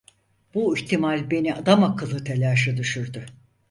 Bu 0.53 0.77
ihtimal 0.77 1.31
beni 1.31 1.53
adamakıllı 1.55 2.23
telaşa 2.23 2.77
düşürdü. 2.77 3.25